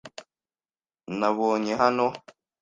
Nabonye 1.19 1.73
hano. 1.81 2.07